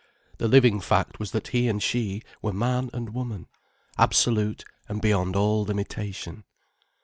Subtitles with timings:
[0.39, 3.45] The living fact was that he and she were man and woman,
[3.99, 6.43] absolute and beyond all limitation.